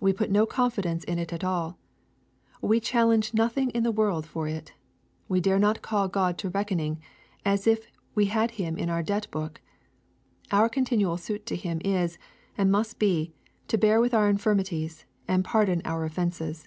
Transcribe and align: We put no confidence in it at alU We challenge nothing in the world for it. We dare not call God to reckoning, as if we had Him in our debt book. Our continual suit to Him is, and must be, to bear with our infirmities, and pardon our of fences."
We 0.00 0.12
put 0.12 0.28
no 0.28 0.44
confidence 0.44 1.04
in 1.04 1.20
it 1.20 1.32
at 1.32 1.44
alU 1.44 1.74
We 2.60 2.80
challenge 2.80 3.32
nothing 3.32 3.70
in 3.70 3.84
the 3.84 3.92
world 3.92 4.26
for 4.26 4.48
it. 4.48 4.72
We 5.28 5.40
dare 5.40 5.60
not 5.60 5.82
call 5.82 6.08
God 6.08 6.36
to 6.38 6.48
reckoning, 6.48 7.00
as 7.44 7.68
if 7.68 7.86
we 8.16 8.24
had 8.26 8.50
Him 8.58 8.76
in 8.76 8.90
our 8.90 9.04
debt 9.04 9.30
book. 9.30 9.60
Our 10.50 10.68
continual 10.68 11.16
suit 11.16 11.46
to 11.46 11.54
Him 11.54 11.80
is, 11.84 12.18
and 12.58 12.72
must 12.72 12.98
be, 12.98 13.34
to 13.68 13.78
bear 13.78 14.00
with 14.00 14.14
our 14.14 14.28
infirmities, 14.28 15.04
and 15.28 15.44
pardon 15.44 15.80
our 15.84 16.04
of 16.04 16.12
fences." 16.14 16.66